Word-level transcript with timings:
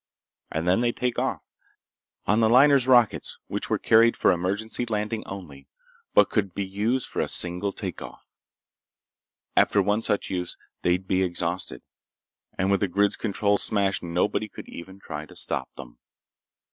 And 0.51 0.67
then 0.67 0.79
they'd 0.79 0.97
take 0.97 1.19
off. 1.19 1.45
On 2.25 2.39
the 2.39 2.49
liner's 2.49 2.87
rockets, 2.87 3.37
which 3.45 3.69
were 3.69 3.77
carried 3.77 4.17
for 4.17 4.31
emergency 4.31 4.83
landing 4.87 5.21
only, 5.27 5.67
but 6.15 6.31
could 6.31 6.55
be 6.55 6.65
used 6.65 7.07
for 7.07 7.19
a 7.19 7.27
single 7.27 7.71
take 7.71 8.01
off. 8.01 8.35
After 9.55 9.79
one 9.79 10.01
such 10.01 10.31
use 10.31 10.57
they'd 10.81 11.07
be 11.07 11.21
exhausted. 11.21 11.83
And 12.57 12.71
with 12.71 12.79
the 12.79 12.87
grid's 12.87 13.15
controls 13.15 13.61
smashed, 13.61 14.01
nobody 14.01 14.47
could 14.49 14.67
even 14.67 14.97
try 14.99 15.27
to 15.27 15.35
stop 15.35 15.69
them. 15.75 15.99